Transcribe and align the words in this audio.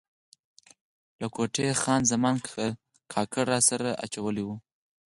له 1.19 1.27
کوټې 1.35 1.63
یې 1.69 1.73
خان 1.81 2.01
زمان 2.11 2.35
کاکړ 3.13 3.43
راسره 3.53 3.89
اچولی 4.03 4.43
و. 4.45 4.49